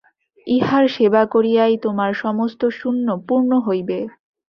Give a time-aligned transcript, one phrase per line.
[0.47, 3.99] ইঁহার সেবা করিয়াই তোমার সমস্ত শূন্য পূর্ণ হইবে।